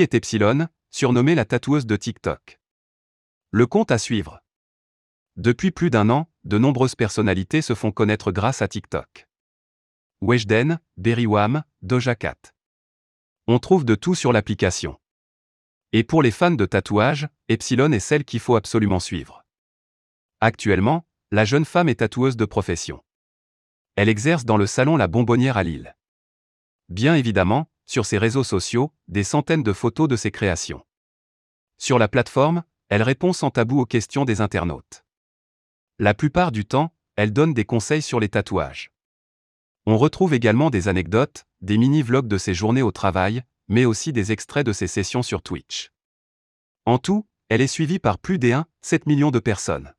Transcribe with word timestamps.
Est 0.00 0.14
Epsilon, 0.14 0.68
surnommée 0.90 1.34
la 1.34 1.44
tatoueuse 1.44 1.86
de 1.86 1.96
TikTok 1.96 2.60
Le 3.50 3.66
compte 3.66 3.90
à 3.90 3.98
suivre. 3.98 4.40
Depuis 5.36 5.70
plus 5.70 5.90
d'un 5.90 6.10
an, 6.10 6.30
de 6.44 6.58
nombreuses 6.58 6.94
personnalités 6.94 7.62
se 7.62 7.74
font 7.74 7.92
connaître 7.92 8.32
grâce 8.32 8.62
à 8.62 8.68
TikTok. 8.68 9.28
Weshden, 10.20 10.80
Berrywam, 10.96 11.64
Doja 11.82 12.14
Cat. 12.14 12.54
On 13.46 13.58
trouve 13.58 13.84
de 13.84 13.94
tout 13.94 14.14
sur 14.14 14.32
l'application. 14.32 14.98
Et 15.92 16.02
pour 16.02 16.22
les 16.22 16.30
fans 16.30 16.50
de 16.50 16.66
tatouage, 16.66 17.28
Epsilon 17.48 17.92
est 17.92 18.00
celle 18.00 18.24
qu'il 18.24 18.40
faut 18.40 18.56
absolument 18.56 19.00
suivre. 19.00 19.44
Actuellement, 20.40 21.06
la 21.30 21.44
jeune 21.44 21.64
femme 21.64 21.88
est 21.88 21.96
tatoueuse 21.96 22.36
de 22.36 22.44
profession. 22.44 23.04
Elle 23.96 24.08
exerce 24.08 24.44
dans 24.44 24.56
le 24.56 24.66
salon 24.66 24.96
La 24.96 25.08
Bonbonnière 25.08 25.56
à 25.56 25.62
Lille. 25.62 25.96
Bien 26.88 27.14
évidemment, 27.14 27.70
sur 27.86 28.06
ses 28.06 28.18
réseaux 28.18 28.44
sociaux, 28.44 28.92
des 29.08 29.24
centaines 29.24 29.62
de 29.62 29.72
photos 29.72 30.08
de 30.08 30.16
ses 30.16 30.30
créations. 30.30 30.84
Sur 31.78 31.98
la 31.98 32.08
plateforme, 32.08 32.64
elle 32.88 33.02
répond 33.02 33.32
sans 33.32 33.50
tabou 33.50 33.80
aux 33.80 33.86
questions 33.86 34.24
des 34.24 34.40
internautes. 34.40 35.04
La 35.98 36.14
plupart 36.14 36.52
du 36.52 36.64
temps, 36.64 36.94
elle 37.16 37.32
donne 37.32 37.54
des 37.54 37.64
conseils 37.64 38.02
sur 38.02 38.20
les 38.20 38.28
tatouages. 38.28 38.90
On 39.86 39.98
retrouve 39.98 40.34
également 40.34 40.70
des 40.70 40.88
anecdotes, 40.88 41.46
des 41.60 41.78
mini-vlogs 41.78 42.28
de 42.28 42.38
ses 42.38 42.54
journées 42.54 42.82
au 42.82 42.92
travail, 42.92 43.42
mais 43.68 43.84
aussi 43.84 44.12
des 44.12 44.32
extraits 44.32 44.66
de 44.66 44.72
ses 44.72 44.86
sessions 44.86 45.22
sur 45.22 45.42
Twitch. 45.42 45.90
En 46.86 46.98
tout, 46.98 47.26
elle 47.48 47.60
est 47.60 47.66
suivie 47.66 47.98
par 47.98 48.18
plus 48.18 48.38
des 48.38 48.52
1,7 48.52 49.02
millions 49.06 49.30
de 49.30 49.38
personnes. 49.38 49.94